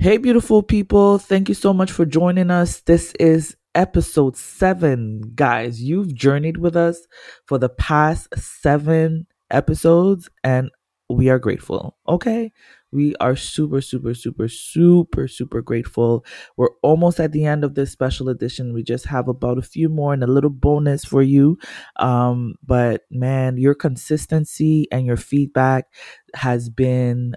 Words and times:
Hey, 0.00 0.16
beautiful 0.16 0.62
people. 0.62 1.18
Thank 1.18 1.48
you 1.48 1.56
so 1.56 1.72
much 1.72 1.90
for 1.90 2.06
joining 2.06 2.52
us. 2.52 2.82
This 2.82 3.12
is 3.18 3.56
episode 3.74 4.36
seven. 4.36 5.32
Guys, 5.34 5.82
you've 5.82 6.14
journeyed 6.14 6.58
with 6.58 6.76
us 6.76 7.04
for 7.46 7.58
the 7.58 7.68
past 7.68 8.28
seven 8.36 9.26
episodes, 9.50 10.30
and 10.44 10.70
we 11.10 11.30
are 11.30 11.40
grateful. 11.40 11.96
Okay. 12.06 12.52
We 12.92 13.16
are 13.16 13.34
super, 13.34 13.80
super, 13.80 14.14
super, 14.14 14.46
super, 14.46 15.26
super 15.26 15.62
grateful. 15.62 16.24
We're 16.56 16.70
almost 16.84 17.18
at 17.18 17.32
the 17.32 17.44
end 17.44 17.64
of 17.64 17.74
this 17.74 17.90
special 17.90 18.28
edition. 18.28 18.72
We 18.72 18.84
just 18.84 19.06
have 19.06 19.26
about 19.26 19.58
a 19.58 19.62
few 19.62 19.88
more 19.88 20.12
and 20.14 20.22
a 20.22 20.28
little 20.28 20.48
bonus 20.48 21.04
for 21.04 21.22
you. 21.22 21.58
Um, 21.96 22.54
but 22.64 23.02
man, 23.10 23.56
your 23.56 23.74
consistency 23.74 24.86
and 24.92 25.06
your 25.06 25.16
feedback 25.16 25.86
has 26.34 26.70
been 26.70 27.34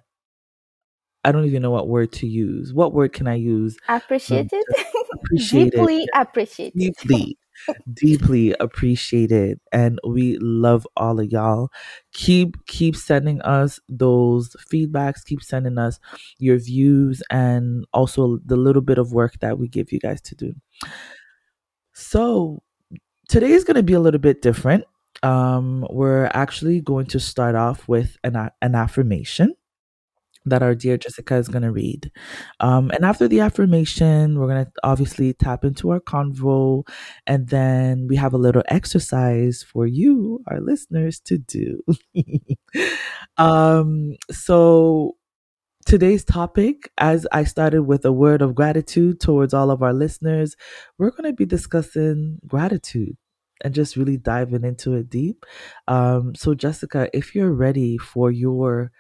I 1.24 1.32
don't 1.32 1.46
even 1.46 1.62
know 1.62 1.72
what 1.72 1.88
word 1.88 2.12
to 2.14 2.28
use. 2.28 2.74
What 2.74 2.94
word 2.94 3.14
can 3.14 3.28
I 3.28 3.36
use? 3.36 3.78
Appreciated. 3.88 4.64
appreciated. 5.14 5.72
Deeply 5.72 6.08
appreciated. 6.16 6.74
Deeply, 6.76 7.38
deeply 7.94 8.56
appreciated. 8.60 9.60
And 9.72 10.00
we 10.08 10.38
love 10.40 10.88
all 10.98 11.20
of 11.20 11.32
y'all. 11.32 11.70
Keep 12.14 12.66
keep 12.66 12.96
sending 12.96 13.42
us 13.42 13.80
those 13.88 14.56
feedbacks, 14.72 15.24
keep 15.24 15.44
sending 15.44 15.78
us 15.78 16.00
your 16.40 16.58
views 16.58 17.22
and 17.30 17.86
also 17.94 18.40
the 18.46 18.58
little 18.58 18.82
bit 18.82 18.98
of 18.98 19.14
work 19.14 19.40
that 19.42 19.60
we 19.60 19.68
give 19.68 19.92
you 19.92 20.00
guys 20.00 20.22
to 20.22 20.36
do. 20.36 20.54
So 21.94 22.64
today 23.30 23.52
is 23.52 23.64
gonna 23.64 23.84
be 23.84 23.94
a 23.94 24.00
little 24.00 24.20
bit 24.20 24.42
different. 24.42 24.86
Um, 25.22 25.86
we're 25.92 26.32
actually 26.34 26.82
going 26.82 27.06
to 27.08 27.20
start 27.20 27.54
off 27.54 27.88
with 27.88 28.18
an, 28.24 28.50
an 28.62 28.74
affirmation 28.74 29.54
that 30.46 30.64
our 30.64 30.74
dear 30.76 30.98
Jessica 30.98 31.36
is 31.36 31.48
going 31.48 31.62
to 31.62 31.72
read. 31.72 32.12
Um, 32.60 32.92
and 32.92 33.06
after 33.06 33.28
the 33.28 33.42
affirmation, 33.42 34.40
we're 34.40 34.48
going 34.48 34.66
to 34.66 34.72
obviously 34.84 35.34
tap 35.34 35.64
into 35.64 35.92
our 35.92 36.00
convo, 36.00 36.88
and 37.28 37.48
then 37.50 38.08
we 38.08 38.16
have 38.16 38.34
a 38.34 38.38
little 38.38 38.64
exercise 38.68 39.64
for 39.64 39.86
you, 39.86 40.44
our 40.48 40.60
listeners, 40.60 41.20
to 41.22 41.38
do. 41.38 41.82
um, 43.38 44.16
so, 44.32 45.16
today's 45.86 46.24
topic, 46.24 46.92
as 46.98 47.28
I 47.32 47.44
started 47.44 47.84
with 47.84 48.06
a 48.06 48.12
word 48.12 48.42
of 48.42 48.56
gratitude 48.56 49.20
towards 49.20 49.54
all 49.54 49.72
of 49.72 49.84
our 49.84 49.94
listeners, 49.94 50.56
we're 50.98 51.12
going 51.12 51.30
to 51.30 51.34
be 51.34 51.46
discussing 51.46 52.40
gratitude 52.48 53.16
and 53.64 53.74
just 53.74 53.96
really 53.96 54.18
diving 54.18 54.64
into 54.64 54.94
it 54.94 55.10
deep. 55.10 55.46
Um, 55.88 56.34
so, 56.36 56.56
Jessica, 56.56 57.10
if 57.14 57.36
you're 57.36 57.54
ready 57.54 57.98
for 57.98 58.32
your 58.32 58.92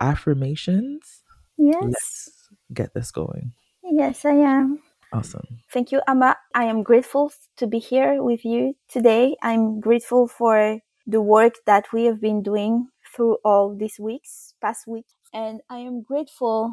affirmations. 0.00 1.22
Yes. 1.56 1.82
Let's 1.82 2.48
get 2.72 2.94
this 2.94 3.10
going. 3.10 3.52
Yes, 3.82 4.24
I 4.24 4.32
am. 4.32 4.80
Awesome. 5.12 5.60
Thank 5.72 5.92
you, 5.92 6.02
Amma. 6.06 6.36
I 6.54 6.64
am 6.64 6.82
grateful 6.82 7.32
to 7.56 7.66
be 7.66 7.78
here 7.78 8.22
with 8.22 8.44
you 8.44 8.74
today. 8.88 9.36
I'm 9.42 9.80
grateful 9.80 10.28
for 10.28 10.80
the 11.06 11.22
work 11.22 11.54
that 11.66 11.86
we 11.92 12.04
have 12.04 12.20
been 12.20 12.42
doing 12.42 12.88
through 13.14 13.38
all 13.44 13.74
these 13.74 13.98
weeks, 13.98 14.54
past 14.60 14.86
week, 14.86 15.06
and 15.32 15.62
I 15.70 15.78
am 15.78 16.02
grateful 16.02 16.72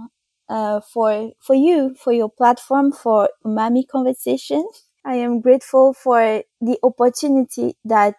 uh, 0.50 0.82
for 0.82 1.32
for 1.40 1.56
you, 1.56 1.96
for 1.96 2.12
your 2.12 2.30
platform, 2.30 2.92
for 2.92 3.30
Umami 3.46 3.88
Conversation. 3.88 4.68
I 5.06 5.16
am 5.16 5.40
grateful 5.40 5.94
for 5.94 6.44
the 6.60 6.78
opportunity 6.84 7.78
that 7.86 8.16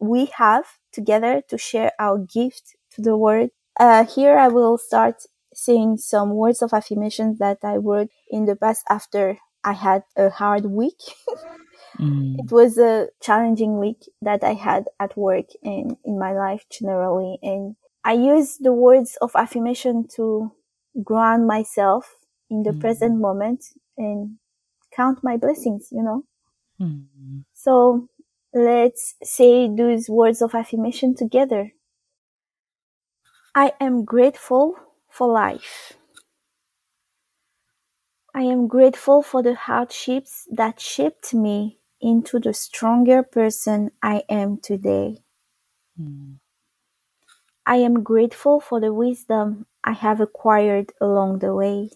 we 0.00 0.26
have 0.36 0.64
together 0.92 1.42
to 1.48 1.58
share 1.58 1.92
our 2.00 2.18
gift 2.18 2.74
to 2.94 3.02
the 3.02 3.16
world 3.16 3.50
uh, 3.78 4.04
here 4.04 4.38
I 4.38 4.48
will 4.48 4.78
start 4.78 5.22
saying 5.54 5.98
some 5.98 6.30
words 6.30 6.62
of 6.62 6.72
affirmation 6.72 7.36
that 7.38 7.58
I 7.62 7.76
wrote 7.76 8.08
in 8.28 8.44
the 8.44 8.56
past 8.56 8.84
after 8.88 9.38
I 9.64 9.72
had 9.72 10.04
a 10.16 10.30
hard 10.30 10.66
week. 10.66 11.00
mm. 11.98 12.36
It 12.38 12.50
was 12.50 12.78
a 12.78 13.08
challenging 13.20 13.78
week 13.78 14.08
that 14.22 14.42
I 14.42 14.54
had 14.54 14.86
at 14.98 15.16
work 15.16 15.46
and 15.62 15.96
in 16.04 16.18
my 16.18 16.32
life 16.32 16.64
generally. 16.70 17.38
And 17.42 17.76
I 18.04 18.12
use 18.12 18.56
the 18.58 18.72
words 18.72 19.16
of 19.20 19.32
affirmation 19.34 20.06
to 20.16 20.52
ground 21.02 21.46
myself 21.46 22.16
in 22.48 22.62
the 22.62 22.70
mm. 22.70 22.80
present 22.80 23.20
moment 23.20 23.64
and 23.98 24.38
count 24.94 25.22
my 25.22 25.36
blessings, 25.36 25.88
you 25.90 26.02
know? 26.02 26.24
Mm. 26.80 27.44
So 27.52 28.08
let's 28.54 29.14
say 29.22 29.68
those 29.68 30.08
words 30.08 30.42
of 30.42 30.54
affirmation 30.54 31.14
together. 31.14 31.72
I 33.54 33.72
am 33.80 34.04
grateful 34.04 34.76
for 35.08 35.26
life. 35.26 35.94
I 38.32 38.42
am 38.42 38.68
grateful 38.68 39.22
for 39.22 39.42
the 39.42 39.54
hardships 39.54 40.46
that 40.52 40.78
shaped 40.78 41.34
me 41.34 41.78
into 42.00 42.38
the 42.38 42.54
stronger 42.54 43.24
person 43.24 43.90
I 44.02 44.22
am 44.28 44.58
today. 44.58 45.18
Mm. 46.00 46.36
I 47.66 47.76
am 47.76 48.02
grateful 48.04 48.60
for 48.60 48.80
the 48.80 48.94
wisdom 48.94 49.66
I 49.82 49.92
have 49.92 50.20
acquired 50.20 50.92
along 51.00 51.40
the 51.40 51.54
way. 51.54 51.90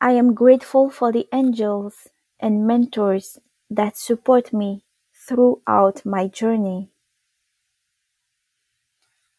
I 0.00 0.12
am 0.12 0.34
grateful 0.34 0.90
for 0.90 1.12
the 1.12 1.28
angels 1.32 2.08
and 2.40 2.66
mentors 2.66 3.38
that 3.70 3.96
support 3.96 4.52
me 4.52 4.84
throughout 5.14 6.06
my 6.06 6.28
journey. 6.28 6.89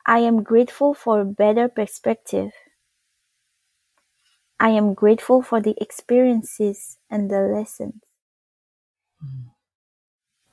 I 0.06 0.19
am 0.19 0.44
grateful 0.44 0.94
for 0.94 1.22
a 1.22 1.25
better 1.25 1.67
perspective. 1.67 2.51
I 4.59 4.69
am 4.69 4.94
grateful 4.94 5.41
for 5.41 5.62
the 5.62 5.75
experiences 5.81 6.97
and 7.09 7.29
the 7.29 7.41
lessons. 7.41 7.95
Mm. 9.23 9.51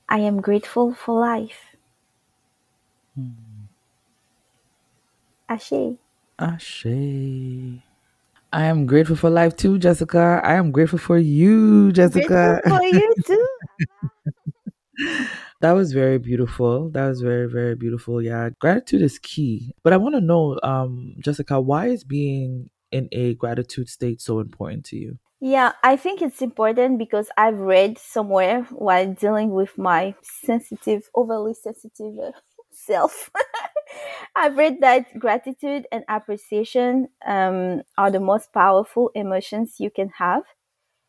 I 0.09 0.19
am 0.19 0.41
grateful 0.41 0.93
for 0.93 1.19
life. 1.19 1.75
Mm. 3.19 3.33
Ashe. 5.47 5.97
Ashe. 6.39 6.85
I 8.51 8.65
am 8.65 8.87
grateful 8.87 9.15
for 9.15 9.29
life 9.29 9.55
too, 9.55 9.77
Jessica. 9.77 10.41
I 10.43 10.55
am 10.55 10.71
grateful 10.71 10.99
for 10.99 11.19
you, 11.19 11.91
Jessica. 11.91 12.61
Grateful 12.63 12.77
for 12.79 12.83
you 12.83 13.15
too. 13.25 13.47
That 15.61 15.73
was 15.73 15.91
very 15.91 16.19
beautiful. 16.19 16.89
That 16.91 17.07
was 17.07 17.21
very, 17.21 17.49
very 17.49 17.75
beautiful. 17.75 18.21
Yeah. 18.21 18.49
Gratitude 18.59 19.01
is 19.01 19.19
key. 19.19 19.73
But 19.83 19.93
I 19.93 19.97
want 19.97 20.15
to 20.15 20.21
know, 20.21 20.57
um, 20.63 21.15
Jessica, 21.19 21.59
why 21.59 21.87
is 21.87 22.03
being 22.03 22.69
in 22.91 23.09
a 23.11 23.35
gratitude 23.35 23.89
state 23.89 24.21
so 24.21 24.39
important 24.39 24.85
to 24.85 24.95
you? 24.95 25.19
Yeah, 25.41 25.73
I 25.83 25.95
think 25.95 26.21
it's 26.21 26.41
important 26.41 26.97
because 26.97 27.29
I've 27.37 27.59
read 27.59 27.97
somewhere 27.97 28.63
while 28.71 29.13
dealing 29.13 29.51
with 29.51 29.77
my 29.77 30.15
sensitive, 30.21 31.09
overly 31.15 31.53
sensitive 31.53 32.19
uh, 32.19 32.31
self. 32.71 33.31
I've 34.35 34.57
read 34.57 34.81
that 34.81 35.17
gratitude 35.17 35.87
and 35.91 36.03
appreciation 36.09 37.09
um, 37.25 37.83
are 37.97 38.11
the 38.11 38.19
most 38.19 38.53
powerful 38.53 39.11
emotions 39.15 39.75
you 39.79 39.89
can 39.89 40.09
have. 40.17 40.43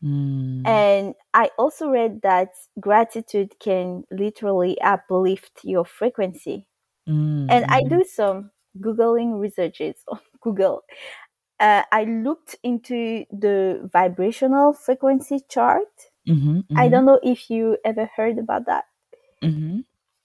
Mm. 0.02 0.66
And 0.66 1.14
I 1.34 1.50
also 1.58 1.90
read 1.90 2.22
that 2.22 2.50
gratitude 2.78 3.54
can 3.60 4.04
literally 4.10 4.80
uplift 4.80 5.60
your 5.62 5.84
frequency. 5.84 6.66
Mm. 7.08 7.50
And 7.50 7.64
I 7.66 7.82
do 7.82 8.04
some 8.04 8.50
Googling 8.78 9.40
researches 9.40 9.96
on 10.08 10.20
Google. 10.40 10.82
Uh, 11.58 11.82
I 11.92 12.04
looked 12.04 12.56
into 12.62 13.26
the 13.30 13.88
vibrational 13.92 14.72
frequency 14.72 15.40
chart. 15.50 15.82
Mm-hmm, 16.26 16.58
mm-hmm. 16.58 16.78
I 16.78 16.88
don't 16.88 17.04
know 17.04 17.20
if 17.22 17.50
you 17.50 17.76
ever 17.84 18.08
heard 18.16 18.38
about 18.38 18.64
that. 18.66 18.84
Mm-hmm. 19.42 19.80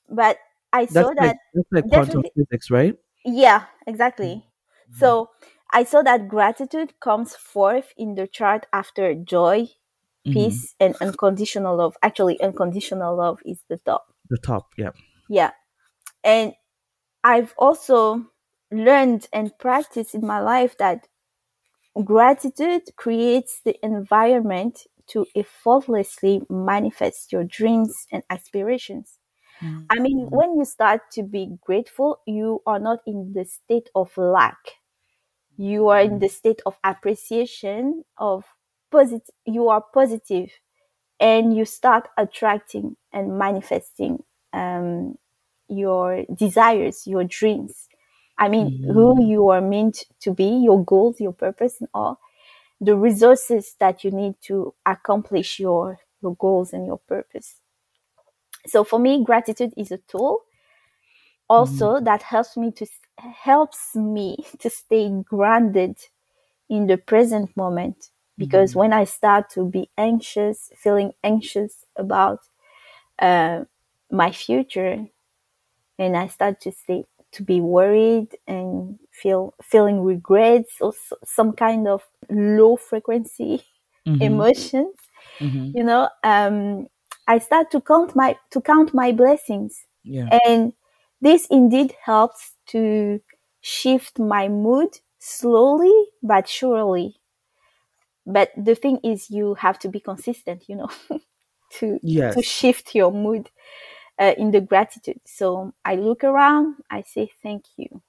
But 0.09 0.37
I 0.71 0.85
saw 0.85 1.03
that's 1.03 1.19
that. 1.19 1.37
That's 1.53 1.67
like 1.71 1.89
quantum 1.89 2.23
physics, 2.35 2.71
right? 2.71 2.95
Yeah, 3.25 3.63
exactly. 3.85 4.45
Mm-hmm. 4.45 4.99
So 4.99 5.29
I 5.71 5.83
saw 5.83 6.01
that 6.03 6.27
gratitude 6.27 6.99
comes 6.99 7.35
forth 7.35 7.93
in 7.97 8.15
the 8.15 8.27
chart 8.27 8.65
after 8.71 9.13
joy, 9.13 9.63
mm-hmm. 9.63 10.33
peace, 10.33 10.73
mm-hmm. 10.73 10.85
and 10.85 10.95
unconditional 11.01 11.77
love. 11.77 11.97
Actually, 12.01 12.41
unconditional 12.41 13.15
love 13.17 13.39
is 13.45 13.59
the 13.69 13.77
top. 13.77 14.13
The 14.29 14.37
top, 14.37 14.67
yeah. 14.77 14.91
Yeah. 15.29 15.51
And 16.23 16.53
I've 17.23 17.53
also 17.57 18.27
learned 18.71 19.27
and 19.33 19.57
practiced 19.57 20.15
in 20.15 20.25
my 20.25 20.39
life 20.39 20.77
that 20.77 21.07
gratitude 22.03 22.83
creates 22.95 23.61
the 23.63 23.75
environment 23.83 24.85
to 25.07 25.25
effortlessly 25.35 26.41
manifest 26.49 27.31
your 27.31 27.43
dreams 27.43 28.07
and 28.11 28.23
aspirations. 28.29 29.19
Mm-hmm. 29.61 29.83
I 29.89 29.99
mean, 29.99 30.27
when 30.29 30.57
you 30.57 30.65
start 30.65 31.01
to 31.13 31.23
be 31.23 31.57
grateful, 31.61 32.19
you 32.25 32.61
are 32.65 32.79
not 32.79 32.99
in 33.05 33.33
the 33.33 33.45
state 33.45 33.89
of 33.95 34.17
lack 34.17 34.57
you 35.57 35.87
are 35.89 36.01
in 36.01 36.19
the 36.19 36.29
state 36.29 36.61
of 36.65 36.77
appreciation 36.83 38.03
of 38.17 38.43
positive 38.91 39.33
you 39.45 39.69
are 39.69 39.83
positive 39.93 40.49
and 41.19 41.55
you 41.55 41.65
start 41.65 42.07
attracting 42.17 42.95
and 43.13 43.37
manifesting 43.37 44.23
um, 44.53 45.17
your 45.67 46.23
desires 46.35 47.07
your 47.07 47.23
dreams 47.23 47.87
i 48.37 48.47
mean 48.47 48.69
mm-hmm. 48.69 48.93
who 48.93 49.25
you 49.25 49.49
are 49.49 49.61
meant 49.61 50.05
to 50.19 50.31
be 50.31 50.61
your 50.63 50.83
goals 50.83 51.19
your 51.19 51.33
purpose 51.33 51.77
and 51.79 51.89
all 51.93 52.19
the 52.81 52.95
resources 52.95 53.75
that 53.79 54.03
you 54.03 54.11
need 54.11 54.35
to 54.41 54.73
accomplish 54.85 55.59
your 55.59 55.99
your 56.21 56.35
goals 56.35 56.73
and 56.73 56.85
your 56.85 56.97
purpose. 56.97 57.61
So 58.67 58.83
for 58.83 58.99
me, 58.99 59.23
gratitude 59.23 59.73
is 59.77 59.91
a 59.91 59.97
tool 59.97 60.41
also 61.47 61.95
mm-hmm. 61.95 62.05
that 62.05 62.23
helps 62.23 62.57
me 62.57 62.71
to 62.71 62.85
helps 63.17 63.95
me 63.95 64.37
to 64.59 64.69
stay 64.69 65.09
grounded 65.23 65.97
in 66.69 66.87
the 66.87 66.97
present 66.97 67.55
moment 67.55 68.09
because 68.37 68.71
mm-hmm. 68.71 68.79
when 68.79 68.93
I 68.93 69.05
start 69.05 69.49
to 69.51 69.65
be 69.65 69.89
anxious, 69.97 70.69
feeling 70.75 71.13
anxious 71.23 71.85
about 71.95 72.39
uh, 73.19 73.63
my 74.11 74.31
future, 74.31 75.05
and 75.97 76.17
I 76.17 76.27
start 76.27 76.59
to 76.61 76.71
stay 76.71 77.05
to 77.31 77.43
be 77.43 77.59
worried 77.59 78.29
and 78.47 78.97
feel 79.11 79.53
feeling 79.61 80.01
regrets 80.01 80.75
or 80.79 80.93
some 81.25 81.51
kind 81.51 81.87
of 81.87 82.01
low 82.29 82.77
frequency 82.77 83.61
mm-hmm. 84.07 84.21
emotions, 84.21 84.95
mm-hmm. 85.39 85.77
you 85.77 85.83
know, 85.83 86.09
um, 86.23 86.87
I 87.27 87.39
start 87.39 87.71
to 87.71 87.81
count 87.81 88.15
my 88.15 88.37
to 88.51 88.61
count 88.61 88.93
my 88.93 89.11
blessings, 89.11 89.85
yeah. 90.03 90.39
and 90.45 90.73
this 91.21 91.47
indeed 91.49 91.95
helps 92.03 92.54
to 92.67 93.21
shift 93.61 94.19
my 94.19 94.47
mood 94.47 94.99
slowly 95.19 95.93
but 96.23 96.47
surely. 96.47 97.17
But 98.25 98.51
the 98.57 98.75
thing 98.75 98.99
is, 99.03 99.29
you 99.29 99.53
have 99.55 99.77
to 99.79 99.89
be 99.89 99.99
consistent, 99.99 100.67
you 100.67 100.75
know, 100.75 100.89
to 101.73 101.99
yes. 102.01 102.33
to 102.33 102.41
shift 102.41 102.95
your 102.95 103.11
mood 103.11 103.49
uh, 104.19 104.33
in 104.37 104.51
the 104.51 104.61
gratitude. 104.61 105.21
So 105.25 105.73
I 105.85 105.95
look 105.95 106.23
around, 106.23 106.77
I 106.89 107.03
say 107.03 107.31
thank 107.43 107.65
you, 107.77 108.01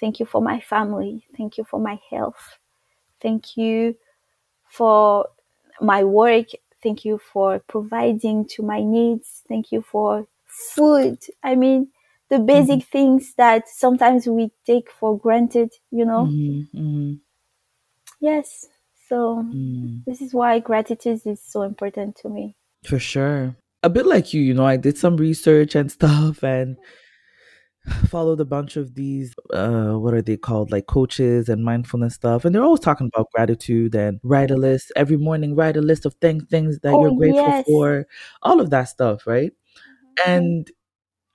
thank 0.00 0.20
you 0.20 0.26
for 0.26 0.42
my 0.42 0.60
family, 0.60 1.26
thank 1.36 1.58
you 1.58 1.64
for 1.64 1.80
my 1.80 2.00
health, 2.10 2.58
thank 3.20 3.56
you 3.56 3.96
for 4.68 5.26
my 5.80 6.04
work, 6.04 6.46
thank 6.82 7.04
you 7.04 7.18
for 7.18 7.60
providing 7.60 8.46
to 8.48 8.62
my 8.62 8.82
needs, 8.82 9.42
thank 9.48 9.72
you 9.72 9.82
for 9.82 10.26
food. 10.46 11.18
I 11.42 11.54
mean, 11.54 11.88
the 12.30 12.38
basic 12.38 12.80
mm-hmm. 12.80 12.90
things 12.90 13.34
that 13.36 13.68
sometimes 13.68 14.26
we 14.26 14.50
take 14.66 14.90
for 14.90 15.18
granted, 15.18 15.72
you 15.90 16.04
know? 16.04 16.26
Mm-hmm. 16.26 16.78
Mm-hmm. 16.78 17.12
Yes. 18.20 18.66
So 19.08 19.42
mm. 19.42 20.04
this 20.06 20.20
is 20.20 20.34
why 20.34 20.58
gratitude 20.58 21.20
is 21.24 21.42
so 21.42 21.62
important 21.62 22.16
to 22.16 22.28
me. 22.28 22.56
For 22.84 22.98
sure. 22.98 23.56
A 23.82 23.88
bit 23.88 24.06
like 24.06 24.34
you, 24.34 24.42
you 24.42 24.52
know, 24.52 24.66
I 24.66 24.76
did 24.76 24.98
some 24.98 25.16
research 25.16 25.74
and 25.74 25.90
stuff 25.98 26.42
and 26.42 26.76
followed 28.08 28.40
a 28.40 28.44
bunch 28.44 28.76
of 28.76 28.94
these 28.94 29.34
uh 29.54 29.92
what 29.92 30.12
are 30.12 30.20
they 30.20 30.36
called 30.36 30.70
like 30.70 30.86
coaches 30.86 31.48
and 31.48 31.64
mindfulness 31.64 32.14
stuff 32.14 32.44
and 32.44 32.54
they're 32.54 32.62
always 32.62 32.80
talking 32.80 33.10
about 33.14 33.30
gratitude 33.34 33.94
and 33.94 34.20
write 34.22 34.50
a 34.50 34.56
list 34.56 34.92
every 34.94 35.16
morning 35.16 35.54
write 35.54 35.76
a 35.76 35.80
list 35.80 36.04
of 36.04 36.12
things 36.14 36.44
things 36.50 36.78
that 36.80 36.92
oh, 36.92 37.00
you're 37.00 37.16
grateful 37.16 37.40
yes. 37.40 37.64
for 37.66 38.06
all 38.42 38.60
of 38.60 38.68
that 38.68 38.84
stuff 38.84 39.26
right 39.26 39.52
mm-hmm. 39.52 40.30
and 40.30 40.70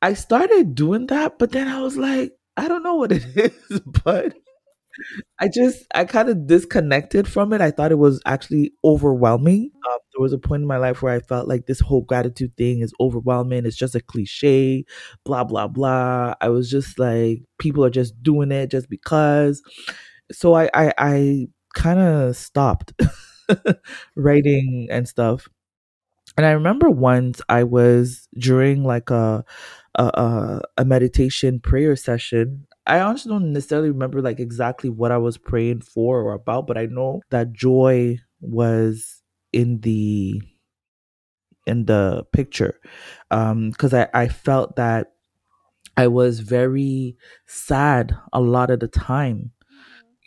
I 0.03 0.13
started 0.13 0.75
doing 0.75 1.07
that, 1.07 1.39
but 1.39 1.51
then 1.51 1.67
I 1.67 1.81
was 1.81 1.97
like, 1.97 2.33
I 2.57 2.67
don't 2.67 2.83
know 2.83 2.95
what 2.95 3.11
it 3.11 3.25
is, 3.35 3.81
but 4.05 4.35
I 5.39 5.47
just 5.53 5.85
I 5.95 6.05
kind 6.05 6.29
of 6.29 6.47
disconnected 6.47 7.27
from 7.27 7.53
it. 7.53 7.61
I 7.61 7.71
thought 7.71 7.91
it 7.91 7.97
was 7.97 8.21
actually 8.25 8.73
overwhelming. 8.85 9.71
Um, 9.89 9.97
there 10.13 10.21
was 10.21 10.33
a 10.33 10.37
point 10.37 10.61
in 10.61 10.67
my 10.67 10.77
life 10.77 11.01
where 11.01 11.13
I 11.13 11.19
felt 11.19 11.47
like 11.47 11.65
this 11.65 11.79
whole 11.79 12.01
gratitude 12.01 12.55
thing 12.57 12.81
is 12.81 12.93
overwhelming. 12.99 13.65
It's 13.65 13.75
just 13.75 13.95
a 13.95 13.99
cliche, 14.01 14.85
blah 15.25 15.43
blah 15.43 15.67
blah. 15.67 16.35
I 16.41 16.49
was 16.49 16.69
just 16.69 16.99
like, 16.99 17.43
people 17.59 17.83
are 17.83 17.89
just 17.89 18.21
doing 18.21 18.51
it 18.51 18.67
just 18.71 18.89
because. 18.89 19.61
So 20.31 20.53
I 20.53 20.69
I, 20.73 20.93
I 20.97 21.47
kind 21.75 21.99
of 21.99 22.35
stopped 22.37 22.93
writing 24.15 24.87
and 24.91 25.07
stuff. 25.07 25.47
And 26.37 26.45
I 26.45 26.51
remember 26.51 26.89
once 26.89 27.41
I 27.49 27.63
was 27.63 28.27
during 28.37 28.83
like 28.83 29.09
a 29.11 29.45
a, 29.95 30.61
a, 30.77 30.85
meditation 30.85 31.59
prayer 31.59 31.95
session. 31.95 32.65
I 32.85 32.99
honestly 32.99 33.31
don't 33.31 33.53
necessarily 33.53 33.89
remember 33.89 34.21
like 34.21 34.39
exactly 34.39 34.89
what 34.89 35.11
I 35.11 35.17
was 35.17 35.37
praying 35.37 35.81
for 35.81 36.21
or 36.21 36.33
about, 36.33 36.67
but 36.67 36.77
I 36.77 36.85
know 36.85 37.21
that 37.29 37.53
joy 37.53 38.19
was 38.41 39.21
in 39.51 39.79
the 39.81 40.41
in 41.65 41.85
the 41.85 42.25
picture 42.33 42.77
um 43.31 43.69
because 43.69 43.93
I, 43.93 44.09
I 44.13 44.27
felt 44.27 44.75
that 44.75 45.13
I 45.95 46.07
was 46.07 46.41
very 46.41 47.15
sad 47.45 48.17
a 48.33 48.41
lot 48.41 48.69
of 48.69 48.81
the 48.81 48.89
time 48.89 49.51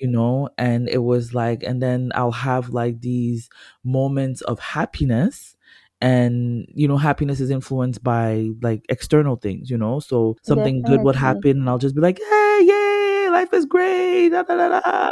you 0.01 0.09
know 0.09 0.49
and 0.57 0.89
it 0.89 1.03
was 1.03 1.35
like 1.35 1.63
and 1.63 1.83
then 1.83 2.11
I'll 2.15 2.31
have 2.31 2.71
like 2.71 3.01
these 3.01 3.51
moments 3.85 4.41
of 4.43 4.59
happiness 4.61 5.56
and 6.01 6.67
you 6.75 6.87
know 6.87 6.97
happiness 6.97 7.41
is 7.41 7.51
influenced 7.51 8.03
by 8.03 8.51
like 8.63 8.85
external 8.89 9.37
things 9.37 9.71
you 9.71 9.79
know? 9.79 10.01
So 10.01 10.37
something 10.43 10.83
Definitely. 10.83 10.99
good 10.99 11.05
would 11.07 11.17
happen 11.17 11.51
and 11.53 11.69
i'll 11.69 11.79
just 11.79 11.95
be 11.95 12.01
like 12.01 12.19
hey 12.19 12.61
yay 12.65 13.29
life 13.31 13.53
is 13.53 13.65
great 13.65 14.31
da, 14.31 14.43
da, 14.43 14.57
da, 14.81 15.11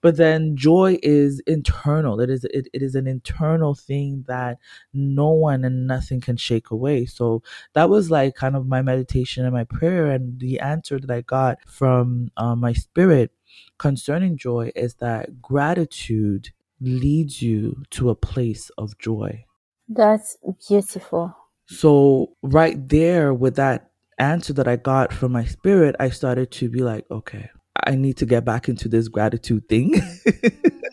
but 0.00 0.16
then 0.16 0.56
joy 0.56 0.98
is 1.02 1.40
internal. 1.46 2.20
It 2.20 2.30
is 2.30 2.44
it, 2.44 2.68
it 2.72 2.82
is 2.82 2.94
an 2.94 3.06
internal 3.06 3.74
thing 3.74 4.24
that 4.28 4.58
no 4.92 5.30
one 5.30 5.64
and 5.64 5.86
nothing 5.86 6.20
can 6.20 6.36
shake 6.36 6.70
away. 6.70 7.06
So 7.06 7.42
that 7.74 7.88
was 7.90 8.10
like 8.10 8.34
kind 8.34 8.56
of 8.56 8.66
my 8.66 8.82
meditation 8.82 9.44
and 9.44 9.54
my 9.54 9.64
prayer 9.64 10.06
and 10.06 10.38
the 10.40 10.60
answer 10.60 10.98
that 10.98 11.10
i 11.10 11.20
got 11.22 11.58
from 11.66 12.30
uh, 12.36 12.54
my 12.54 12.72
spirit 12.72 13.32
concerning 13.78 14.36
joy 14.36 14.70
is 14.74 14.94
that 14.94 15.40
gratitude 15.42 16.50
leads 16.80 17.42
you 17.42 17.82
to 17.90 18.10
a 18.10 18.14
place 18.14 18.70
of 18.78 18.98
joy 18.98 19.44
that's 19.88 20.36
beautiful. 20.68 21.36
So, 21.66 22.36
right 22.42 22.88
there 22.88 23.32
with 23.32 23.56
that 23.56 23.90
answer 24.18 24.52
that 24.54 24.68
I 24.68 24.76
got 24.76 25.12
from 25.12 25.32
my 25.32 25.44
spirit, 25.44 25.96
I 25.98 26.10
started 26.10 26.50
to 26.52 26.68
be 26.68 26.80
like, 26.80 27.06
okay, 27.10 27.50
I 27.84 27.94
need 27.94 28.16
to 28.18 28.26
get 28.26 28.44
back 28.44 28.68
into 28.68 28.88
this 28.88 29.08
gratitude 29.08 29.68
thing. 29.68 29.94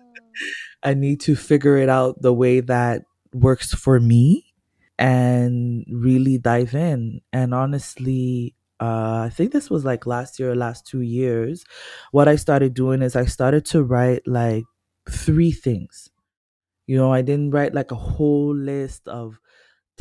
I 0.84 0.94
need 0.94 1.20
to 1.22 1.36
figure 1.36 1.78
it 1.78 1.90
out 1.90 2.22
the 2.22 2.34
way 2.34 2.62
that 2.62 3.04
works 3.34 3.74
for 3.74 4.00
me 4.00 4.54
and 4.98 5.86
really 5.92 6.38
dive 6.38 6.74
in. 6.74 7.22
And 7.34 7.54
honestly, 7.54 8.56
uh, 8.80 9.24
I 9.26 9.30
think 9.30 9.52
this 9.52 9.70
was 9.70 9.84
like 9.84 10.06
last 10.06 10.40
year, 10.40 10.56
last 10.56 10.88
two 10.88 11.02
years. 11.02 11.66
What 12.12 12.28
I 12.28 12.38
started 12.38 12.74
doing 12.74 13.02
is 13.02 13.16
I 13.16 13.26
started 13.26 13.66
to 13.66 13.84
write 13.84 14.26
like 14.26 14.64
three 15.10 15.52
things 15.52 16.10
you 16.90 16.98
know, 16.98 17.14
I 17.14 17.22
didn't 17.22 17.52
write 17.52 17.74
like 17.74 17.92
a 17.92 17.96
whole 17.96 18.56
list 18.56 19.08
of 19.08 19.40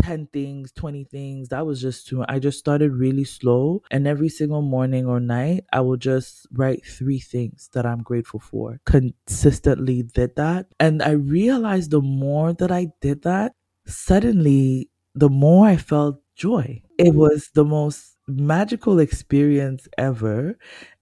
10 0.00 0.28
things, 0.32 0.72
20 0.72 1.04
things. 1.04 1.48
That 1.48 1.66
was 1.66 1.80
just 1.82 2.06
too 2.06 2.24
I 2.28 2.38
just 2.38 2.58
started 2.58 2.92
really 2.92 3.24
slow 3.24 3.82
and 3.90 4.06
every 4.06 4.28
single 4.28 4.62
morning 4.62 5.06
or 5.06 5.20
night 5.20 5.64
I 5.72 5.80
will 5.80 5.96
just 5.96 6.46
write 6.52 6.86
three 6.86 7.18
things 7.20 7.68
that 7.74 7.84
I'm 7.84 8.02
grateful 8.02 8.40
for. 8.40 8.80
Consistently 8.86 10.02
did 10.02 10.36
that 10.36 10.66
and 10.80 11.02
I 11.02 11.12
realized 11.12 11.90
the 11.90 12.00
more 12.00 12.52
that 12.54 12.70
I 12.72 12.88
did 13.00 13.22
that, 13.22 13.52
suddenly 13.86 14.90
the 15.14 15.28
more 15.28 15.66
I 15.66 15.76
felt 15.76 16.20
joy. 16.36 16.82
It 16.98 17.14
was 17.14 17.50
the 17.54 17.64
most 17.64 18.16
magical 18.28 18.98
experience 19.00 19.88
ever 19.98 20.56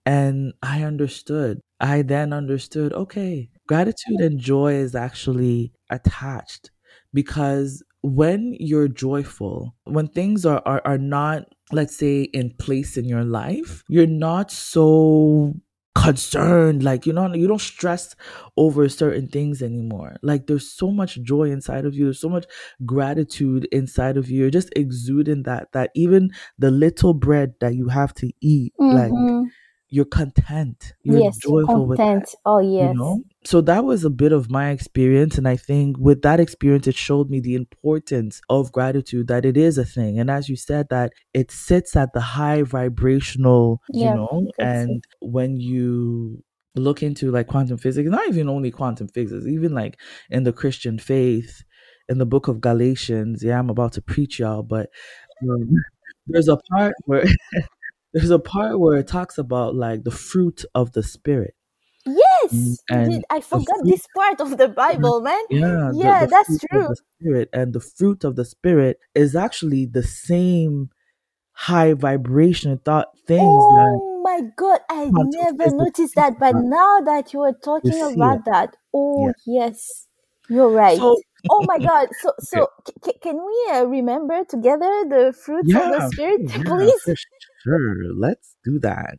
and 0.04 0.52
I 0.62 0.82
understood. 0.82 1.60
I 1.80 2.02
then 2.02 2.32
understood, 2.32 2.92
okay, 2.92 3.50
gratitude 3.66 4.20
and 4.20 4.38
joy 4.38 4.74
is 4.74 4.94
actually 4.94 5.72
attached 5.90 6.70
because 7.12 7.82
when 8.02 8.56
you're 8.58 8.88
joyful, 8.88 9.74
when 9.84 10.08
things 10.08 10.46
are, 10.46 10.62
are, 10.64 10.80
are 10.84 10.98
not, 10.98 11.44
let's 11.72 11.96
say, 11.96 12.22
in 12.22 12.50
place 12.58 12.96
in 12.96 13.04
your 13.04 13.24
life, 13.24 13.82
you're 13.88 14.06
not 14.06 14.50
so 14.50 15.54
concerned 15.96 16.82
like 16.82 17.06
you 17.06 17.12
know 17.12 17.32
you 17.32 17.48
don't 17.48 17.60
stress 17.60 18.14
over 18.58 18.86
certain 18.86 19.26
things 19.26 19.62
anymore 19.62 20.16
like 20.22 20.46
there's 20.46 20.70
so 20.70 20.90
much 20.90 21.20
joy 21.22 21.44
inside 21.44 21.86
of 21.86 21.94
you 21.94 22.04
there's 22.04 22.20
so 22.20 22.28
much 22.28 22.44
gratitude 22.84 23.66
inside 23.72 24.18
of 24.18 24.28
you 24.28 24.40
you're 24.40 24.50
just 24.50 24.70
exuding 24.76 25.42
that 25.44 25.72
that 25.72 25.90
even 25.94 26.30
the 26.58 26.70
little 26.70 27.14
bread 27.14 27.54
that 27.60 27.74
you 27.74 27.88
have 27.88 28.12
to 28.12 28.30
eat 28.42 28.74
mm-hmm. 28.78 28.94
like 28.94 29.50
you're 29.88 30.04
content. 30.04 30.94
You're 31.02 31.20
yes, 31.20 31.38
joyful 31.38 31.66
content. 31.66 31.88
with 31.88 31.98
that, 31.98 32.34
Oh 32.44 32.58
yes. 32.58 32.92
You 32.92 32.98
know? 32.98 33.22
So 33.44 33.60
that 33.62 33.84
was 33.84 34.04
a 34.04 34.10
bit 34.10 34.32
of 34.32 34.50
my 34.50 34.70
experience. 34.70 35.38
And 35.38 35.46
I 35.46 35.56
think 35.56 35.96
with 35.98 36.22
that 36.22 36.40
experience, 36.40 36.86
it 36.86 36.96
showed 36.96 37.30
me 37.30 37.38
the 37.40 37.54
importance 37.54 38.40
of 38.48 38.72
gratitude, 38.72 39.28
that 39.28 39.44
it 39.44 39.56
is 39.56 39.78
a 39.78 39.84
thing. 39.84 40.18
And 40.18 40.30
as 40.30 40.48
you 40.48 40.56
said, 40.56 40.88
that 40.90 41.12
it 41.32 41.50
sits 41.50 41.94
at 41.94 42.12
the 42.12 42.20
high 42.20 42.62
vibrational, 42.62 43.80
yeah, 43.90 44.10
you 44.10 44.16
know, 44.16 44.50
and 44.58 45.04
when 45.20 45.60
you 45.60 46.42
look 46.74 47.02
into 47.02 47.30
like 47.30 47.46
quantum 47.46 47.78
physics, 47.78 48.10
not 48.10 48.28
even 48.28 48.48
only 48.48 48.70
quantum 48.70 49.08
physics, 49.08 49.46
even 49.46 49.72
like 49.74 49.98
in 50.30 50.42
the 50.42 50.52
Christian 50.52 50.98
faith, 50.98 51.62
in 52.08 52.18
the 52.18 52.26
book 52.26 52.48
of 52.48 52.60
Galatians, 52.60 53.42
yeah, 53.42 53.58
I'm 53.58 53.70
about 53.70 53.92
to 53.92 54.02
preach 54.02 54.38
y'all, 54.38 54.62
but 54.62 54.90
um, 55.42 55.70
there's 56.26 56.48
a 56.48 56.56
part 56.72 56.94
where 57.04 57.24
there's 58.16 58.30
a 58.30 58.38
part 58.40 58.80
where 58.80 58.98
it 58.98 59.08
talks 59.08 59.38
about 59.38 59.74
like 59.76 60.04
the 60.04 60.10
fruit 60.10 60.64
of 60.74 60.92
the 60.92 61.02
spirit 61.02 61.54
Yes, 62.06 62.52
Mm, 62.54 62.76
and 62.88 63.24
I 63.30 63.40
forgot 63.40 63.78
fruit- 63.80 63.90
this 63.90 64.06
part 64.14 64.40
of 64.40 64.58
the 64.58 64.68
Bible, 64.68 65.20
man. 65.20 65.42
yeah, 65.50 65.90
Yeah, 65.92 66.20
the 66.20 66.28
that's 66.30 66.58
true. 66.70 66.88
the 66.88 66.96
spirit 67.18 67.48
and 67.52 67.72
the 67.72 67.80
fruit 67.80 68.24
of 68.24 68.36
the 68.36 68.44
spirit 68.44 69.00
is 69.14 69.34
actually 69.34 69.86
the 69.86 70.02
same 70.04 70.90
high 71.52 71.94
vibration 71.94 72.78
thought 72.78 73.08
things 73.26 73.66
that 73.68 74.00
Oh 74.00 74.20
my 74.22 74.40
god, 74.56 74.80
I 74.90 75.10
never 75.12 75.70
noticed 75.70 76.14
that, 76.16 76.38
but 76.38 76.54
now 76.56 77.00
that 77.00 77.32
you 77.32 77.40
are 77.42 77.52
talking 77.52 78.00
about 78.02 78.38
it. 78.38 78.44
that, 78.44 78.76
oh 78.94 79.26
Yeah. 79.26 79.32
yes, 79.46 80.06
you're 80.48 80.70
right. 80.70 80.98
So- 80.98 81.20
oh 81.50 81.64
my 81.66 81.78
god, 81.78 82.08
so 82.22 82.32
so 82.40 82.68
c- 82.86 82.94
c- 83.04 83.18
can 83.22 83.36
we 83.44 83.70
uh, 83.72 83.84
remember 83.84 84.44
together 84.44 85.04
the 85.08 85.32
fruits 85.44 85.74
of 85.74 85.88
the 85.90 86.00
spirit, 86.00 86.40
yeah, 86.54 86.62
please? 86.64 87.02
Sure. 87.66 87.94
Let's 88.16 88.56
do 88.64 88.78
that. 88.80 89.18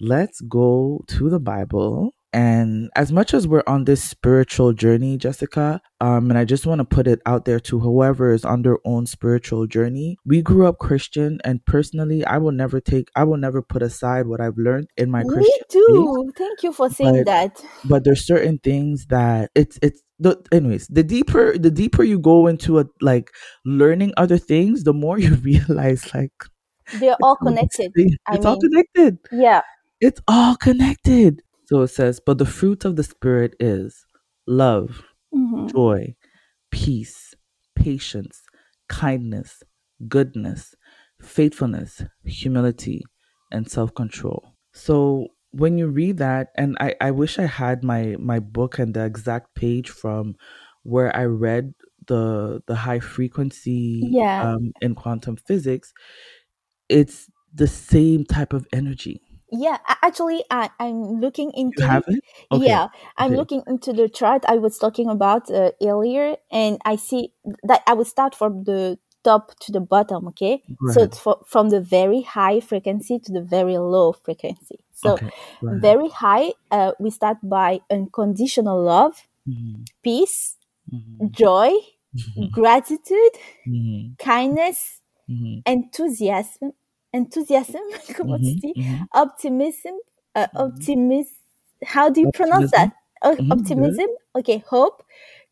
Let's 0.00 0.40
go 0.40 1.04
to 1.08 1.30
the 1.30 1.40
Bible. 1.40 2.12
And 2.32 2.90
as 2.96 3.12
much 3.12 3.32
as 3.32 3.46
we're 3.46 3.62
on 3.68 3.84
this 3.84 4.02
spiritual 4.02 4.72
journey, 4.72 5.16
Jessica, 5.16 5.80
um, 6.00 6.30
and 6.30 6.36
I 6.36 6.44
just 6.44 6.66
want 6.66 6.80
to 6.80 6.84
put 6.84 7.06
it 7.06 7.20
out 7.26 7.44
there 7.44 7.60
to 7.60 7.78
whoever 7.78 8.32
is 8.32 8.44
on 8.44 8.62
their 8.62 8.78
own 8.84 9.06
spiritual 9.06 9.68
journey. 9.68 10.16
We 10.26 10.42
grew 10.42 10.66
up 10.66 10.80
Christian, 10.80 11.38
and 11.44 11.64
personally, 11.64 12.24
I 12.24 12.38
will 12.38 12.50
never 12.50 12.80
take, 12.80 13.08
I 13.14 13.22
will 13.22 13.36
never 13.36 13.62
put 13.62 13.82
aside 13.84 14.26
what 14.26 14.40
I've 14.40 14.58
learned 14.58 14.88
in 14.96 15.12
my 15.12 15.22
Me 15.22 15.28
Christian 15.28 15.54
faith. 15.60 15.68
too. 15.86 16.32
Thank 16.36 16.64
you 16.64 16.72
for 16.72 16.90
saying 16.90 17.22
But- 17.24 17.26
that. 17.26 17.64
But 17.84 18.02
there's 18.02 18.26
certain 18.26 18.58
things 18.58 19.06
that 19.10 19.52
it's 19.54 19.78
it's 19.80 20.02
the 20.18 20.36
anyways. 20.50 20.88
The 20.88 21.04
deeper 21.04 21.56
the 21.56 21.70
deeper 21.70 22.02
you 22.02 22.18
go 22.18 22.48
into 22.48 22.80
a 22.80 22.86
like 23.00 23.30
learning 23.64 24.12
other 24.16 24.38
things, 24.38 24.82
the 24.82 24.92
more 24.92 25.18
you 25.24 25.36
realize 25.36 26.12
like 26.12 26.32
They're 26.92 27.16
all 27.22 27.36
connected. 27.36 27.92
same- 27.96 28.08
I 28.26 28.36
It's 28.36 28.44
all 28.46 28.52
mean- 28.60 28.70
connected. 28.70 29.18
Yeah. 29.32 29.62
It's 30.00 30.20
all 30.28 30.56
connected. 30.56 31.42
So 31.66 31.82
it 31.82 31.88
says, 31.88 32.20
but 32.24 32.38
the 32.38 32.46
fruit 32.46 32.84
of 32.84 32.96
the 32.96 33.02
spirit 33.04 33.54
is 33.58 34.04
love, 34.46 35.02
hmm 35.32 35.66
joy, 35.68 36.14
peace, 36.70 37.34
patience, 37.74 38.42
kindness, 38.88 39.62
goodness, 40.08 40.74
faithfulness, 41.22 42.02
humility, 42.24 43.02
and 43.50 43.70
self-control. 43.70 44.52
So 44.72 45.28
when 45.52 45.78
you 45.78 45.86
read 45.88 46.18
that, 46.18 46.48
and 46.56 46.76
I, 46.80 46.94
I 47.00 47.10
wish 47.12 47.38
I 47.38 47.46
had 47.46 47.82
my 47.84 48.16
my 48.18 48.40
book 48.40 48.78
and 48.78 48.92
the 48.92 49.04
exact 49.04 49.54
page 49.54 49.88
from 49.88 50.34
where 50.82 51.14
I 51.16 51.24
read 51.24 51.72
the 52.08 52.60
the 52.66 52.74
high 52.74 53.00
frequency 53.00 54.02
Yeah. 54.12 54.42
um, 54.54 54.72
in 54.82 54.94
quantum 54.94 55.36
physics, 55.36 55.92
it's 56.88 57.30
the 57.54 57.66
same 57.66 58.24
type 58.24 58.52
of 58.52 58.66
energy. 58.72 59.20
Yeah. 59.50 59.78
Actually, 60.02 60.44
I, 60.50 60.70
I'm 60.80 61.20
looking 61.20 61.52
into 61.54 61.82
You 61.82 61.88
have 61.88 62.04
it? 62.08 62.24
Okay. 62.52 62.64
Yeah, 62.66 62.88
I'm 63.16 63.32
okay. 63.32 63.36
looking 63.36 63.62
into 63.66 63.92
the 63.92 64.08
chart 64.08 64.44
I 64.48 64.56
was 64.56 64.78
talking 64.78 65.08
about 65.08 65.50
uh, 65.50 65.70
earlier, 65.82 66.36
and 66.50 66.78
I 66.84 66.96
see 66.96 67.32
that 67.62 67.82
I 67.86 67.94
will 67.94 68.04
start 68.04 68.34
from 68.34 68.64
the 68.64 68.98
top 69.22 69.58
to 69.60 69.72
the 69.72 69.80
bottom. 69.80 70.26
Okay, 70.28 70.62
Go 70.82 70.92
so 70.92 71.08
fro- 71.08 71.42
from 71.46 71.70
the 71.70 71.80
very 71.80 72.22
high 72.22 72.60
frequency 72.60 73.18
to 73.20 73.32
the 73.32 73.42
very 73.42 73.78
low 73.78 74.12
frequency. 74.12 74.80
So 74.92 75.14
okay. 75.14 75.30
ahead. 75.62 75.80
very 75.80 76.08
high, 76.08 76.52
uh, 76.70 76.92
we 76.98 77.10
start 77.10 77.38
by 77.42 77.80
unconditional 77.90 78.82
love, 78.82 79.14
Mhm, 79.46 79.84
peace, 80.02 80.56
mhm, 80.92 81.30
joy, 81.30 81.70
mhm, 82.16 82.50
gratitude, 82.50 83.34
mhm, 83.66 84.16
kindness, 84.18 85.00
mhm, 85.28 85.64
enthusiasm, 85.66 86.72
enthusiasm, 87.12 87.82
comment 88.16 88.42
tu 88.44 88.52
mhm, 88.52 88.62
dis? 88.62 88.74
mhm. 88.74 89.08
optimism, 89.12 89.94
uh, 90.34 90.48
Mhm. 90.52 90.56
optimism. 90.56 91.36
How 91.84 92.08
do 92.10 92.20
you 92.20 92.28
pronounce 92.28 92.70
that? 92.70 92.90
Good. 93.38 93.44
optimism. 93.50 94.06
Okay, 94.36 94.58
hope, 94.68 95.04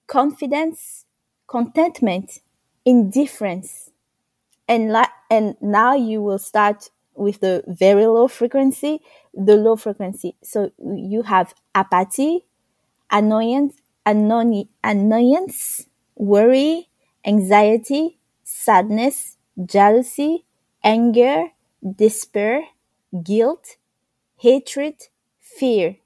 confidence, 0.07 1.07
contentment, 1.49 2.41
indifference, 2.85 3.91
and 4.69 4.93
la- 4.93 5.12
and 5.31 5.57
now 5.61 5.95
you 5.95 6.23
will 6.23 6.38
start 6.38 6.91
with 7.14 7.41
the 7.41 7.62
very 7.67 8.07
low 8.07 8.29
frequency, 8.29 9.00
the 9.35 9.57
low 9.57 9.76
frequency. 9.76 10.37
So 10.43 10.73
you 10.79 11.23
have 11.23 11.55
apathy, 11.75 12.45
annoyance, 13.11 13.75
annoy- 14.07 14.69
annoyance, 14.85 15.87
worry, 16.17 16.88
anxiety, 17.25 18.19
sadness, 18.45 19.37
jealousy, 19.64 20.44
anger, 20.85 21.49
despair, 21.97 22.64
guilt, 23.25 23.76
hatred, 24.37 25.09
fear. 25.40 25.99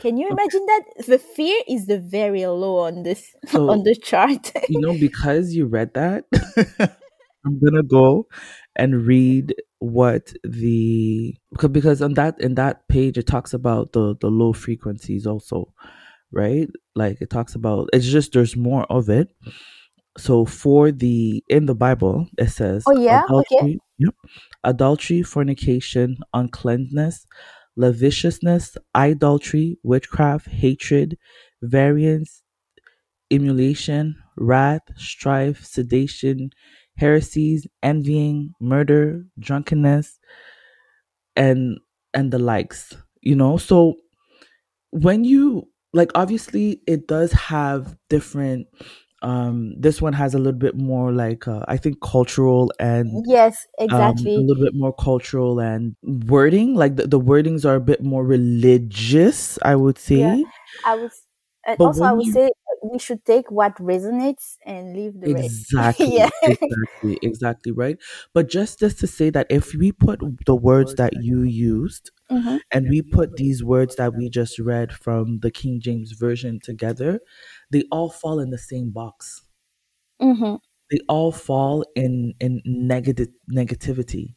Can 0.00 0.16
you 0.16 0.28
Okay. 0.30 0.36
imagine 0.36 0.66
that? 0.66 1.06
The 1.06 1.18
fear 1.18 1.62
is 1.68 1.86
the 1.86 1.98
very 1.98 2.44
low 2.46 2.78
on 2.78 3.02
this 3.04 3.34
So- 3.46 3.78
on 3.78 3.84
the 3.84 3.94
chart. 3.94 4.52
you 4.68 4.80
know, 4.80 4.94
because 4.94 5.54
you 5.54 5.66
read 5.66 5.94
that, 5.94 6.24
I'm 7.46 7.58
gonna 7.60 7.82
go 7.82 8.28
and 8.76 9.06
read 9.06 9.54
what 9.80 10.32
the 10.44 11.36
because 11.52 11.70
because 11.70 12.02
on 12.02 12.14
that 12.14 12.40
in 12.40 12.54
that 12.54 12.86
page 12.88 13.18
it 13.18 13.26
talks 13.26 13.52
about 13.52 13.92
the 13.92 14.16
the 14.20 14.28
low 14.30 14.52
frequencies 14.52 15.26
also, 15.26 15.72
right? 16.32 16.68
Like 16.94 17.20
it 17.20 17.30
talks 17.30 17.54
about 17.54 17.90
it's 17.92 18.06
just 18.06 18.32
there's 18.32 18.56
more 18.56 18.84
of 18.84 19.08
it. 19.10 19.28
So 20.18 20.44
for 20.44 20.92
the 20.92 21.42
in 21.48 21.66
the 21.66 21.74
Bible 21.74 22.28
it 22.38 22.48
says 22.50 22.84
Oh, 22.86 22.92
yeah? 22.92 23.22
Okay. 23.38 23.62
adultery, 23.62 23.80
yep, 23.98 24.14
adultery, 24.64 25.22
fornication, 25.22 26.18
uncleanness, 26.34 27.26
lasciviousness, 27.76 28.76
idolatry, 28.94 29.78
witchcraft, 29.82 30.48
hatred, 30.48 31.18
variance, 31.62 32.42
emulation, 33.30 34.16
wrath, 34.36 34.82
strife, 34.96 35.64
sedition, 35.64 36.50
heresies, 36.96 37.66
envying, 37.82 38.54
murder, 38.60 39.24
drunkenness, 39.38 40.18
and 41.36 41.78
and 42.14 42.32
the 42.32 42.38
likes. 42.38 42.94
You 43.20 43.36
know, 43.36 43.56
so 43.56 43.94
when 44.90 45.24
you 45.24 45.68
like 45.92 46.10
obviously 46.14 46.82
it 46.86 47.08
does 47.08 47.32
have 47.32 47.96
different 48.10 48.66
um 49.22 49.74
this 49.80 50.02
one 50.02 50.12
has 50.12 50.34
a 50.34 50.38
little 50.38 50.58
bit 50.58 50.76
more 50.76 51.12
like 51.12 51.46
uh, 51.48 51.64
i 51.68 51.76
think 51.76 52.00
cultural 52.00 52.72
and 52.80 53.24
yes, 53.26 53.66
um, 53.78 53.84
exactly. 53.86 54.36
a 54.36 54.40
little 54.40 54.62
bit 54.64 54.74
more 54.74 54.92
cultural 54.94 55.60
and 55.60 55.94
wording 56.26 56.74
like 56.74 56.96
the, 56.96 57.06
the 57.06 57.20
wordings 57.20 57.64
are 57.64 57.76
a 57.76 57.80
bit 57.80 58.02
more 58.02 58.24
religious 58.24 59.58
i 59.64 59.74
would 59.74 59.98
say 59.98 60.16
Yeah. 60.16 60.40
I 60.84 60.96
was 60.96 61.12
and 61.66 61.78
But 61.78 61.84
also 61.84 62.04
I 62.04 62.12
would 62.12 62.26
you- 62.26 62.32
say 62.32 62.50
we 62.82 62.98
should 62.98 63.24
take 63.24 63.48
what 63.52 63.76
resonates 63.76 64.56
and 64.66 64.96
leave 64.96 65.20
the 65.20 65.32
rest. 65.32 65.46
Exactly. 65.72 66.16
Yeah. 66.16 66.30
exactly. 66.42 67.18
Exactly. 67.22 67.70
Right. 67.70 67.96
But 68.34 68.48
just 68.50 68.80
just 68.80 68.98
to 68.98 69.06
say 69.06 69.30
that 69.30 69.46
if 69.48 69.72
we 69.72 69.92
put 69.92 70.18
the 70.46 70.56
words 70.56 70.96
that 70.96 71.12
you 71.22 71.42
used 71.42 72.10
Mhm. 72.32 72.58
and 72.72 72.88
we 72.90 73.02
put 73.02 73.36
these 73.36 73.62
words 73.62 73.94
that 73.96 74.14
we 74.16 74.28
just 74.30 74.58
read 74.58 74.92
from 74.92 75.38
the 75.40 75.50
King 75.52 75.78
James 75.80 76.10
Version 76.12 76.58
together, 76.58 77.20
they 77.72 77.84
all 77.90 78.10
fall 78.10 78.38
in 78.40 78.50
the 78.50 78.58
same 78.58 78.90
box. 78.90 79.42
Mhm. 80.20 80.60
They 80.90 80.98
all 81.08 81.32
fall 81.32 81.84
in 81.96 82.34
in 82.40 82.60
negative 82.64 83.28
negativity. 83.52 84.36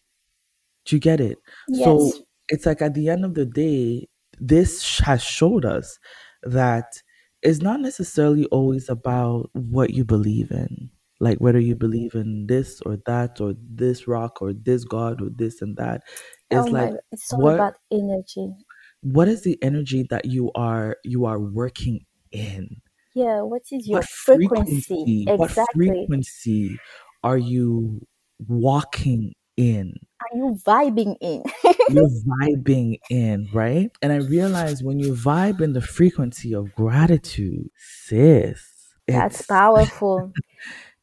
Do 0.85 0.95
you 0.95 0.99
get 0.99 1.19
it? 1.19 1.37
Yes. 1.69 1.85
So 1.85 2.11
it's 2.49 2.65
like 2.65 2.81
at 2.81 2.93
the 2.93 3.09
end 3.09 3.25
of 3.25 3.33
the 3.33 3.45
day, 3.45 4.07
this 4.39 4.99
has 4.99 5.23
showed 5.23 5.65
us 5.65 5.97
that 6.43 7.01
it's 7.41 7.61
not 7.61 7.81
necessarily 7.81 8.45
always 8.47 8.89
about 8.89 9.49
what 9.53 9.91
you 9.91 10.05
believe 10.05 10.51
in, 10.51 10.89
like 11.19 11.39
whether 11.39 11.59
you 11.59 11.75
believe 11.75 12.15
in 12.15 12.47
this 12.47 12.81
or 12.85 12.97
that 13.05 13.41
or 13.41 13.53
this 13.59 14.07
rock 14.07 14.41
or 14.41 14.53
this 14.53 14.83
god 14.85 15.21
or 15.21 15.29
this 15.35 15.61
and 15.61 15.77
that. 15.77 16.03
It's 16.51 16.67
oh 16.67 16.71
my 16.71 16.81
like 16.81 16.91
God. 16.91 16.99
It's 17.11 17.33
all 17.33 17.41
what- 17.41 17.55
about 17.55 17.75
energy. 17.91 18.53
what 19.01 19.27
is 19.27 19.41
the 19.43 19.61
energy 19.63 20.05
that 20.09 20.25
you 20.25 20.51
are 20.55 20.97
you 21.03 21.25
are 21.25 21.39
working 21.39 22.05
in? 22.31 22.81
Yeah. 23.15 23.41
What 23.41 23.63
is 23.71 23.87
your 23.87 24.01
what 24.01 24.09
frequency? 24.09 25.25
What 25.35 25.49
Exactly. 25.49 25.73
frequency 25.73 26.79
are 27.23 27.37
you 27.37 28.05
walking 28.47 29.33
in? 29.57 29.93
Are 30.21 30.37
you 30.37 30.57
vibing 30.65 31.15
in? 31.21 31.43
you're 31.87 32.09
vibing 32.41 32.99
in, 33.09 33.47
right? 33.53 33.89
And 34.01 34.11
I 34.11 34.17
realize 34.17 34.83
when 34.83 34.99
you 34.99 35.13
vibe 35.13 35.61
in 35.61 35.73
the 35.73 35.81
frequency 35.81 36.53
of 36.53 36.73
gratitude, 36.75 37.69
sis, 37.77 38.61
That's 39.07 39.41
powerful. 39.43 40.31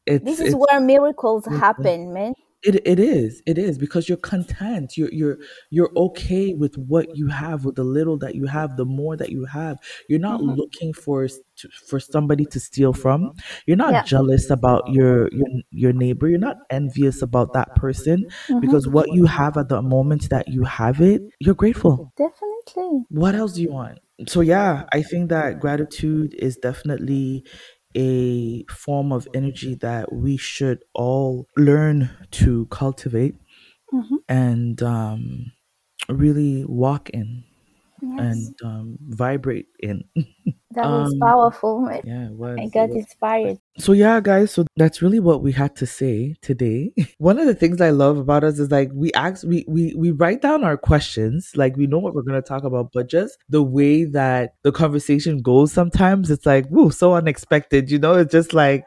This 0.05 0.39
is 0.39 0.53
where 0.53 0.79
miracles 0.79 1.45
happen, 1.45 2.13
man. 2.13 2.33
It 2.63 2.81
it 2.87 2.99
is. 2.99 3.41
It 3.45 3.57
is 3.57 3.77
because 3.77 4.07
you're 4.07 4.17
content. 4.17 4.95
You're 4.97 5.11
you're 5.11 5.37
you're 5.69 5.91
okay 5.97 6.53
with 6.53 6.77
what 6.77 7.07
you 7.13 7.27
have, 7.27 7.65
with 7.65 7.75
the 7.75 7.83
little 7.83 8.17
that 8.19 8.35
you 8.35 8.45
have, 8.45 8.77
the 8.77 8.85
more 8.85 9.17
that 9.17 9.29
you 9.31 9.45
have. 9.45 9.77
You're 10.07 10.19
not 10.19 10.41
hmm 10.41 10.55
looking 10.55 10.93
for 10.93 11.27
to, 11.27 11.69
for 11.87 11.99
somebody 11.99 12.45
to 12.47 12.59
steal 12.61 12.93
from. 12.93 13.33
You're 13.67 13.77
not 13.77 13.95
Yeah. 13.95 14.03
jealous 14.03 14.49
about 14.49 14.87
your 14.87 15.29
your 15.33 15.47
your 15.71 15.93
neighbor. 15.93 16.29
You're 16.29 16.39
not 16.39 16.57
envious 16.69 17.21
about 17.21 17.51
that 17.53 17.75
person 17.75 18.27
hmm 18.47 18.59
because 18.61 18.87
what 18.87 19.11
you 19.11 19.25
have 19.25 19.57
at 19.57 19.67
the 19.69 19.81
moment 19.81 20.29
that 20.29 20.47
you 20.47 20.63
have 20.63 21.01
it, 21.01 21.21
you're 21.39 21.55
grateful. 21.55 22.05
Definitely. 22.17 23.05
What 23.09 23.35
else 23.35 23.53
do 23.53 23.61
you 23.61 23.71
want? 23.71 23.99
So 24.27 24.41
yeah, 24.41 24.83
I 24.91 25.01
think 25.01 25.29
that 25.29 25.59
gratitude 25.59 26.35
is 26.37 26.57
definitely 26.57 27.45
a 27.95 28.63
form 28.65 29.11
of 29.11 29.27
energy 29.33 29.75
that 29.75 30.11
we 30.13 30.37
should 30.37 30.83
all 30.93 31.47
learn 31.57 32.09
to 32.31 32.65
cultivate 32.67 33.35
hmm 33.91 34.17
and 34.27 34.81
um, 34.83 35.51
really 36.09 36.65
walk 36.65 37.09
in 37.11 37.43
Yes. 38.03 38.19
and 38.19 38.55
um, 38.63 38.97
vibrate 39.01 39.67
in. 39.79 40.03
That 40.75 40.85
was 40.85 41.13
um, 41.13 41.19
powerful. 41.19 41.85
I 41.87 42.01
yeah, 42.03 42.29
it 42.29 42.31
was. 42.31 42.57
I 42.59 42.65
got 42.65 42.89
was. 42.89 42.97
inspired. 42.97 43.59
So 43.77 43.91
yeah, 43.91 44.19
guys. 44.19 44.49
So 44.49 44.65
that's 44.75 45.03
really 45.03 45.19
what 45.19 45.43
we 45.43 45.51
had 45.51 45.75
to 45.75 45.85
say 45.85 46.33
today. 46.41 46.91
One 47.19 47.37
of 47.37 47.45
the 47.45 47.53
things 47.53 47.79
I 47.79 47.91
love 47.91 48.17
about 48.17 48.43
us 48.43 48.57
is 48.57 48.71
like 48.71 48.89
we 48.91 49.13
ask, 49.13 49.45
we 49.45 49.65
we 49.67 49.93
we 49.93 50.09
write 50.09 50.41
down 50.41 50.63
our 50.63 50.75
questions, 50.75 51.51
like 51.55 51.77
we 51.77 51.85
know 51.85 51.99
what 51.99 52.15
we're 52.15 52.23
gonna 52.23 52.41
talk 52.41 52.63
about, 52.63 52.89
but 52.91 53.07
just 53.07 53.37
the 53.49 53.61
way 53.61 54.05
that 54.05 54.55
the 54.63 54.71
conversation 54.71 55.43
goes, 55.43 55.71
sometimes 55.71 56.31
it's 56.31 56.47
like, 56.47 56.67
whoa, 56.69 56.89
so 56.89 57.13
unexpected. 57.13 57.91
You 57.91 57.99
know, 57.99 58.15
it's 58.15 58.31
just 58.31 58.55
like 58.55 58.83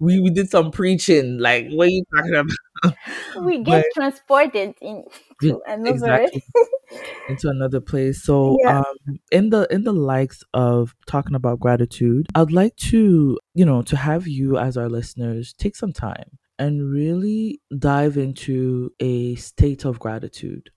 we 0.00 0.20
we 0.20 0.30
did 0.30 0.50
some 0.50 0.70
preaching. 0.70 1.38
Like, 1.38 1.68
what 1.70 1.86
are 1.88 1.90
you 1.90 2.04
talking 2.14 2.34
about? 2.34 2.94
We 3.44 3.58
but 3.58 3.64
get 3.64 3.84
transported 3.94 4.74
in 4.80 5.04
yeah, 5.40 5.52
to 5.52 5.60
another. 5.66 5.94
exactly 5.94 6.44
into 7.28 7.48
another 7.48 7.80
place. 7.80 8.22
So 8.22 8.56
Yeah. 8.62 8.78
um 8.78 9.18
in 9.30 9.50
the 9.50 9.66
in 9.70 9.84
the 9.84 9.92
likes 9.92 10.42
of 10.54 10.94
talking 11.06 11.34
about 11.34 11.60
gratitude, 11.60 12.26
I'd 12.34 12.52
like 12.52 12.76
to, 12.90 13.38
you 13.54 13.64
know, 13.64 13.82
to 13.82 13.96
have 13.96 14.26
you 14.26 14.58
as 14.58 14.76
our 14.76 14.88
listeners 14.88 15.52
take 15.52 15.76
some 15.76 15.92
time 15.92 16.38
and 16.58 16.90
really 16.90 17.60
dive 17.78 18.16
into 18.16 18.90
a 19.00 19.34
state 19.36 19.84
of 19.84 19.98
gratitude. 19.98 20.70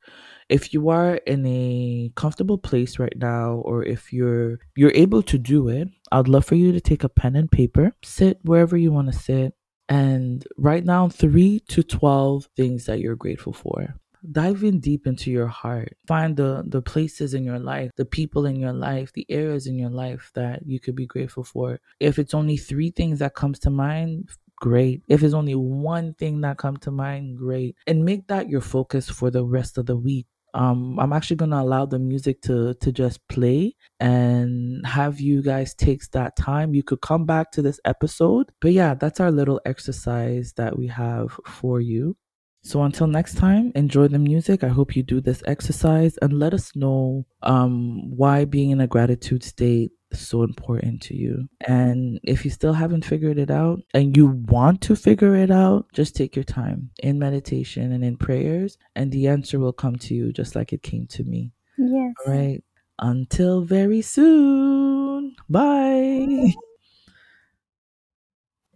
If 0.49 0.73
you 0.73 0.89
are 0.89 1.15
in 1.15 1.45
a 1.45 2.11
comfortable 2.15 2.57
place 2.57 2.99
right 2.99 3.17
now 3.17 3.53
or 3.65 3.83
if 3.83 4.11
you're 4.11 4.59
you're 4.75 4.91
able 4.93 5.23
to 5.23 5.37
do 5.37 5.69
it, 5.69 5.87
I'd 6.11 6.27
love 6.27 6.45
for 6.45 6.55
you 6.55 6.71
to 6.71 6.81
take 6.81 7.03
a 7.03 7.09
pen 7.09 7.35
and 7.35 7.51
paper, 7.51 7.93
sit 8.03 8.39
wherever 8.43 8.75
you 8.75 8.91
want 8.91 9.11
to 9.11 9.17
sit 9.17 9.53
and 9.87 10.45
write 10.57 10.85
down 10.85 11.09
3 11.09 11.59
to 11.67 11.83
12 11.83 12.47
things 12.55 12.85
that 12.85 12.99
you're 12.99 13.15
grateful 13.15 13.53
for. 13.53 13.95
Dive 14.29 14.63
in 14.63 14.79
deep 14.79 15.07
into 15.07 15.31
your 15.31 15.47
heart. 15.47 15.97
Find 16.05 16.37
the 16.37 16.63
the 16.67 16.81
places 16.81 17.33
in 17.33 17.43
your 17.43 17.57
life 17.57 17.89
the 17.95 18.05
people 18.05 18.45
in 18.45 18.55
your 18.55 18.71
life 18.71 19.11
the 19.13 19.25
areas 19.29 19.65
in 19.65 19.79
your 19.79 19.89
life 19.89 20.29
that 20.35 20.61
you 20.63 20.79
could 20.79 20.95
be 20.95 21.07
grateful 21.07 21.43
for. 21.43 21.79
If 21.99 22.19
it's 22.19 22.35
only 22.35 22.55
three 22.55 22.91
things 22.91 23.17
that 23.19 23.33
comes 23.33 23.57
to 23.59 23.71
mind 23.71 24.29
great. 24.61 25.01
If 25.09 25.23
it's 25.23 25.33
only 25.33 25.55
one 25.55 26.13
thing 26.13 26.41
that 26.41 26.57
comes 26.57 26.79
to 26.81 26.91
mind 26.91 27.37
great. 27.37 27.75
And 27.85 28.05
make 28.05 28.27
that 28.27 28.47
your 28.47 28.61
focus 28.61 29.09
for 29.09 29.29
the 29.29 29.43
rest 29.43 29.77
of 29.77 29.87
the 29.87 29.97
week 29.97 30.27
um 30.53 30.99
i'm 30.99 31.13
actually 31.13 31.35
going 31.35 31.51
to 31.51 31.59
allow 31.59 31.85
the 31.85 31.99
music 31.99 32.41
to 32.41 32.73
to 32.75 32.91
just 32.91 33.25
play 33.29 33.73
and 33.99 34.85
have 34.85 35.19
you 35.21 35.41
guys 35.43 35.73
take 35.75 36.01
that 36.11 36.35
time. 36.35 36.73
You 36.73 36.83
could 36.83 37.01
come 37.01 37.25
back 37.25 37.51
to 37.51 37.61
this 37.61 37.79
episode. 37.85 38.51
But 38.59 38.73
yeah 38.73 38.95
that's 38.95 39.19
our 39.19 39.31
little 39.31 39.61
exercise 39.65 40.53
that 40.57 40.77
we 40.77 40.87
have 40.87 41.39
for 41.45 41.79
you 41.79 42.15
so 42.63 42.83
until 42.83 43.07
next 43.07 43.37
time, 43.37 43.71
enjoy 43.75 44.07
the 44.07 44.19
music. 44.19 44.63
I 44.63 44.67
hope 44.67 44.95
you 44.95 45.01
do 45.01 45.19
this 45.19 45.41
exercise 45.47 46.17
and 46.21 46.37
let 46.39 46.53
us 46.53 46.75
know 46.75 47.25
um, 47.41 48.15
why 48.15 48.45
being 48.45 48.69
in 48.69 48.81
a 48.81 48.87
gratitude 48.87 49.43
state 49.43 49.91
is 50.11 50.19
so 50.19 50.43
important 50.43 51.01
to 51.03 51.15
you. 51.15 51.47
And 51.67 52.19
if 52.23 52.45
you 52.45 52.51
still 52.51 52.73
haven't 52.73 53.05
figured 53.05 53.39
it 53.39 53.49
out 53.49 53.79
and 53.93 54.15
you 54.15 54.27
want 54.27 54.81
to 54.81 54.95
figure 54.95 55.35
it 55.35 55.49
out, 55.49 55.87
just 55.93 56.15
take 56.15 56.35
your 56.35 56.45
time 56.45 56.91
in 56.99 57.17
meditation 57.17 57.91
and 57.91 58.03
in 58.03 58.15
prayers, 58.15 58.77
and 58.95 59.11
the 59.11 59.27
answer 59.27 59.59
will 59.59 59.73
come 59.73 59.95
to 59.95 60.13
you 60.13 60.31
just 60.31 60.55
like 60.55 60.71
it 60.71 60.83
came 60.83 61.07
to 61.07 61.23
me. 61.23 61.51
Yes. 61.79 62.13
All 62.25 62.33
right. 62.33 62.63
Until 62.99 63.63
very 63.63 64.03
soon. 64.03 65.35
Bye. 65.49 66.53